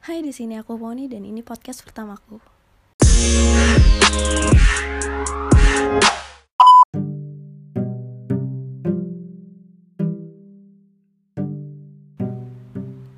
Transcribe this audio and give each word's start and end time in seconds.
Hai, 0.00 0.24
di 0.24 0.32
sini 0.32 0.56
aku 0.56 0.80
Poni 0.80 1.12
dan 1.12 1.28
ini 1.28 1.44
podcast 1.44 1.84
pertamaku. 1.84 2.40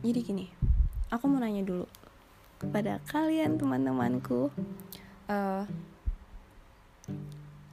Jadi 0.02 0.20
gini, 0.26 0.50
aku 1.06 1.30
mau 1.30 1.38
nanya 1.38 1.62
dulu 1.62 1.86
kepada 2.58 2.98
kalian 3.06 3.62
teman-temanku, 3.62 4.50
uh, 5.30 5.62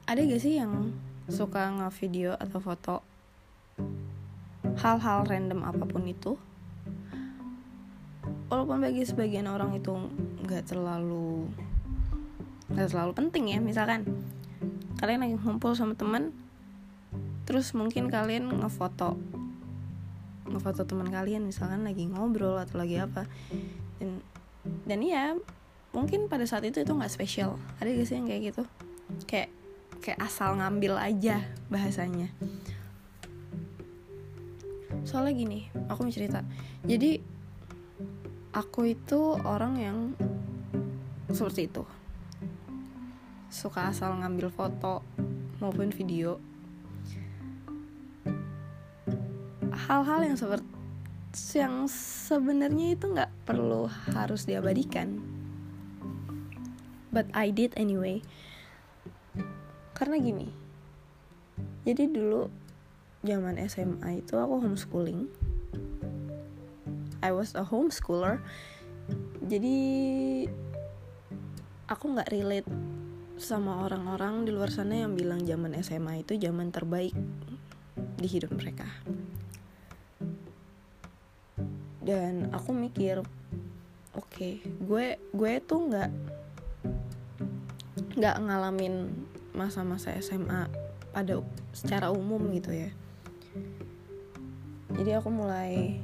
ada 0.06 0.20
gak 0.22 0.38
sih 0.38 0.62
yang 0.62 0.94
suka 1.26 1.66
nge-video 1.66 2.38
atau 2.38 2.62
foto 2.62 2.96
hal-hal 4.78 5.26
random 5.26 5.66
apa 5.66 5.82
pun 5.82 6.06
itu? 6.06 6.38
Walaupun 8.50 8.82
bagi 8.82 9.06
sebagian 9.06 9.46
orang 9.46 9.78
itu 9.78 9.94
nggak 10.44 10.68
terlalu 10.68 11.46
nggak 12.70 12.90
terlalu 12.90 13.12
penting 13.14 13.44
ya 13.54 13.58
misalkan 13.62 14.04
kalian 14.98 15.22
lagi 15.24 15.34
ngumpul 15.38 15.72
sama 15.72 15.94
teman 15.96 16.34
terus 17.48 17.72
mungkin 17.72 18.12
kalian 18.12 18.50
ngefoto 18.60 19.16
ngefoto 20.50 20.82
teman 20.84 21.08
kalian 21.08 21.46
misalkan 21.46 21.86
lagi 21.86 22.10
ngobrol 22.10 22.58
atau 22.58 22.82
lagi 22.82 22.98
apa. 22.98 23.24
Dan 24.02 24.20
dan 24.84 24.98
iya 25.00 25.38
mungkin 25.94 26.26
pada 26.26 26.44
saat 26.44 26.66
itu 26.66 26.82
itu 26.82 26.92
nggak 26.92 27.10
spesial. 27.10 27.56
Ada 27.78 27.94
gak 27.94 28.06
sih 28.06 28.16
yang 28.18 28.26
kayak 28.26 28.42
gitu? 28.52 28.62
Kayak 29.30 29.50
kayak 30.02 30.18
asal 30.20 30.58
ngambil 30.58 30.98
aja 30.98 31.40
bahasanya. 31.70 32.28
Soalnya 35.06 35.32
gini 35.32 35.60
aku 35.88 36.04
mau 36.04 36.12
cerita. 36.12 36.42
Jadi 36.84 37.39
aku 38.50 38.94
itu 38.94 39.38
orang 39.42 39.74
yang 39.78 39.98
seperti 41.30 41.70
itu. 41.70 41.86
Suka 43.50 43.90
asal 43.90 44.14
ngambil 44.18 44.50
foto 44.50 45.02
maupun 45.58 45.90
video. 45.90 46.38
Hal-hal 49.70 50.26
yang 50.26 50.36
seperti 50.38 50.66
yang 51.54 51.86
sebenarnya 51.86 52.98
itu 52.98 53.06
nggak 53.10 53.30
perlu 53.46 53.86
harus 54.14 54.46
diabadikan. 54.46 55.22
But 57.10 57.26
I 57.34 57.50
did 57.50 57.74
anyway. 57.78 58.22
Karena 59.94 60.16
gini 60.18 60.60
jadi 61.84 62.12
dulu 62.12 62.52
zaman 63.24 63.56
SMA 63.68 64.20
itu 64.20 64.36
aku 64.36 64.60
homeschooling 64.60 65.28
I 67.20 67.30
was 67.36 67.52
a 67.56 67.64
homeschooler. 67.64 68.40
Jadi 69.44 69.76
aku 71.90 72.04
nggak 72.16 72.30
relate 72.32 72.70
sama 73.40 73.88
orang-orang 73.88 74.44
di 74.44 74.52
luar 74.52 74.68
sana 74.68 75.00
yang 75.00 75.16
bilang 75.16 75.42
zaman 75.48 75.72
SMA 75.80 76.22
itu 76.22 76.36
zaman 76.36 76.68
terbaik 76.68 77.16
di 78.20 78.28
hidup 78.28 78.52
mereka. 78.52 78.86
Dan 82.00 82.52
aku 82.52 82.76
mikir 82.76 83.20
oke 83.20 84.28
okay, 84.28 84.60
gue 84.64 85.16
gue 85.32 85.52
tuh 85.64 85.80
nggak 85.88 86.10
nggak 88.20 88.36
ngalamin 88.44 89.08
masa-masa 89.56 90.12
SMA 90.20 90.68
pada 91.10 91.40
secara 91.72 92.12
umum 92.12 92.52
gitu 92.54 92.70
ya. 92.70 92.90
Jadi 94.94 95.10
aku 95.16 95.32
mulai 95.32 95.96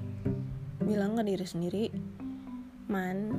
bilang 0.84 1.16
ke 1.16 1.22
diri 1.24 1.46
sendiri 1.46 1.84
man 2.90 3.32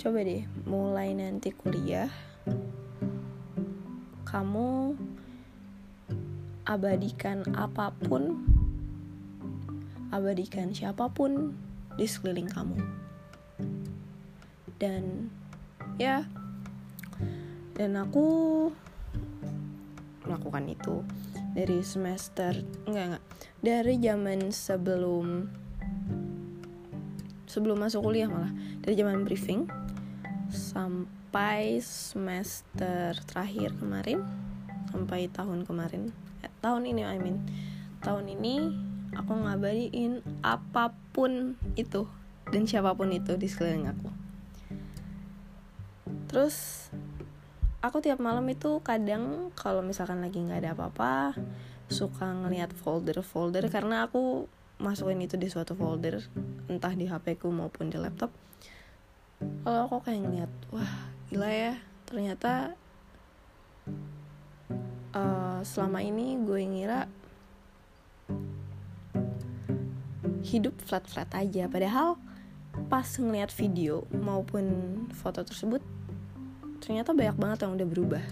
coba 0.00 0.24
deh 0.24 0.44
mulai 0.64 1.12
nanti 1.12 1.52
kuliah 1.52 2.08
kamu 4.24 4.96
abadikan 6.64 7.44
apa 7.52 7.92
pun 7.92 8.40
abadikan 10.14 10.70
siapa 10.70 11.10
pun 11.10 11.50
di 11.98 12.06
sekeliling 12.06 12.46
kamu. 12.46 12.78
Dan 14.78 15.30
ya 15.98 16.26
dan 17.74 17.98
aku 17.98 18.26
melakukan 20.22 20.64
itu 20.70 21.02
dari 21.54 21.80
semester 21.86 22.60
enggak 22.84 23.04
enggak. 23.14 23.24
Dari 23.64 23.94
zaman 24.02 24.40
sebelum 24.50 25.26
sebelum 27.46 27.78
masuk 27.78 28.02
kuliah 28.02 28.26
malah. 28.26 28.50
Dari 28.82 28.98
zaman 28.98 29.22
briefing 29.22 29.70
sampai 30.50 31.78
semester 31.80 33.16
terakhir 33.24 33.72
kemarin 33.78 34.20
sampai 34.90 35.30
tahun 35.30 35.62
kemarin. 35.64 36.10
Eh, 36.42 36.50
tahun 36.60 36.90
ini 36.90 37.02
I 37.06 37.18
mean. 37.22 37.38
Tahun 38.04 38.26
ini 38.28 38.68
aku 39.16 39.32
ngabadiin 39.32 40.20
apa 40.44 40.92
pun 41.14 41.56
itu 41.78 42.04
dan 42.50 42.68
siapa 42.68 42.92
pun 42.92 43.08
itu 43.14 43.38
di 43.38 43.48
sekeliling 43.48 43.88
aku. 43.88 44.10
Terus 46.28 46.90
aku 47.84 48.00
tiap 48.00 48.16
malam 48.16 48.48
itu 48.48 48.80
kadang 48.80 49.52
kalau 49.52 49.84
misalkan 49.84 50.24
lagi 50.24 50.40
nggak 50.40 50.64
ada 50.64 50.72
apa-apa 50.72 51.36
suka 51.92 52.32
ngelihat 52.32 52.72
folder-folder. 52.72 53.68
Karena 53.68 54.08
aku 54.08 54.48
masukin 54.80 55.20
itu 55.20 55.36
di 55.36 55.52
suatu 55.52 55.76
folder 55.76 56.24
entah 56.66 56.96
di 56.96 57.04
HP 57.04 57.36
ku 57.36 57.52
maupun 57.52 57.92
di 57.92 58.00
laptop. 58.00 58.32
Kalau 59.60 59.84
aku 59.84 60.08
kayak 60.08 60.24
ngeliat 60.24 60.52
wah 60.72 60.92
gila 61.28 61.50
ya 61.52 61.74
ternyata 62.08 62.72
uh, 65.12 65.60
selama 65.60 66.00
ini 66.00 66.40
gue 66.40 66.60
ngira 66.64 67.04
hidup 70.40 70.72
flat-flat 70.88 71.28
aja. 71.36 71.68
Padahal 71.68 72.16
pas 72.88 73.06
ngeliat 73.06 73.52
video 73.52 74.08
maupun 74.10 74.64
foto 75.12 75.44
tersebut 75.44 75.84
ternyata 76.84 77.16
banyak 77.16 77.40
banget 77.40 77.58
yang 77.64 77.72
udah 77.80 77.88
berubah. 77.88 78.24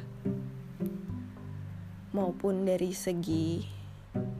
Maupun 2.12 2.68
dari 2.68 2.92
segi 2.92 3.64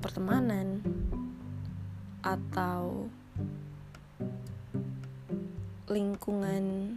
pertemanan 0.04 0.84
atau 2.20 3.08
lingkungan 5.88 6.96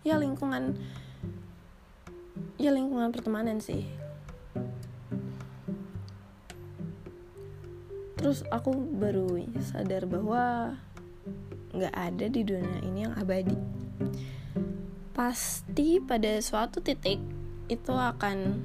ya 0.00 0.16
lingkungan 0.16 0.80
ya 2.56 2.72
lingkungan 2.72 3.12
pertemanan 3.12 3.60
sih. 3.60 3.84
Terus 8.16 8.48
aku 8.48 8.72
baru 8.96 9.44
sadar 9.60 10.08
bahwa 10.08 10.72
nggak 11.76 11.92
ada 11.92 12.26
di 12.32 12.40
dunia 12.48 12.80
ini 12.80 13.04
yang 13.04 13.12
abadi 13.20 13.80
pasti 15.10 15.98
pada 15.98 16.38
suatu 16.38 16.78
titik 16.78 17.18
itu 17.70 17.92
akan 17.94 18.58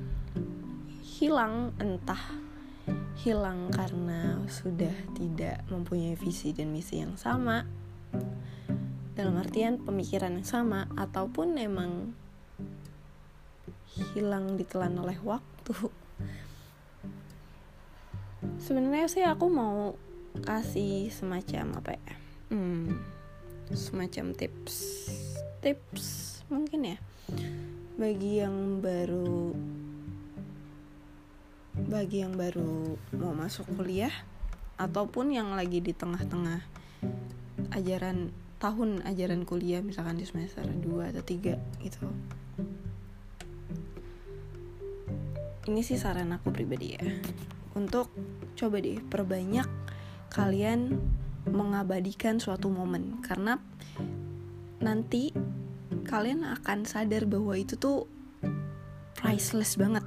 hilang 1.02 1.74
entah 1.78 2.20
hilang 3.22 3.74
karena 3.74 4.38
sudah 4.46 4.94
tidak 5.18 5.66
mempunyai 5.74 6.14
visi 6.14 6.54
dan 6.54 6.70
misi 6.70 7.02
yang 7.02 7.18
sama. 7.18 7.66
Dalam 9.16 9.40
artian 9.40 9.80
pemikiran 9.80 10.36
yang 10.38 10.46
sama 10.46 10.86
ataupun 10.94 11.56
memang 11.56 12.14
hilang 14.14 14.60
ditelan 14.60 15.00
oleh 15.00 15.18
waktu. 15.24 15.74
Sebenarnya 18.60 19.08
sih 19.08 19.24
aku 19.24 19.48
mau 19.48 19.96
kasih 20.44 21.10
semacam 21.10 21.80
apa 21.80 21.92
ya? 21.96 22.14
Hmm, 22.52 23.02
semacam 23.74 24.36
tips 24.36 24.76
tips 25.66 26.35
mungkin 26.50 26.96
ya. 26.96 26.98
Bagi 27.96 28.44
yang 28.44 28.84
baru 28.84 29.56
bagi 31.76 32.24
yang 32.24 32.40
baru 32.40 32.96
mau 33.20 33.36
masuk 33.36 33.68
kuliah 33.76 34.12
ataupun 34.80 35.36
yang 35.36 35.56
lagi 35.56 35.84
di 35.84 35.92
tengah-tengah 35.92 36.64
ajaran 37.76 38.32
tahun 38.64 39.04
ajaran 39.04 39.44
kuliah 39.44 39.84
misalkan 39.84 40.16
di 40.16 40.26
semester 40.28 40.64
2 40.64 41.12
atau 41.12 41.24
3 41.24 41.84
gitu. 41.84 42.08
Ini 45.66 45.82
sih 45.82 45.98
saran 45.98 46.32
aku 46.32 46.54
pribadi 46.54 46.96
ya. 46.96 47.04
Untuk 47.76 48.14
coba 48.56 48.80
deh 48.80 49.02
perbanyak 49.02 49.68
kalian 50.30 51.02
mengabadikan 51.50 52.38
suatu 52.38 52.70
momen. 52.70 53.20
Karena 53.26 53.58
nanti 54.80 55.34
kalian 56.06 56.46
akan 56.46 56.86
sadar 56.86 57.26
bahwa 57.26 57.58
itu 57.58 57.76
tuh 57.76 58.06
priceless 59.18 59.76
banget 59.76 60.06